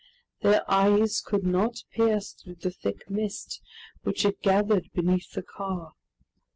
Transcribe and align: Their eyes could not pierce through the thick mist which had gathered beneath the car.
Their 0.41 0.63
eyes 0.67 1.21
could 1.23 1.43
not 1.43 1.83
pierce 1.91 2.31
through 2.33 2.55
the 2.55 2.71
thick 2.71 3.07
mist 3.07 3.61
which 4.01 4.23
had 4.23 4.39
gathered 4.41 4.89
beneath 4.93 5.33
the 5.33 5.43
car. 5.43 5.93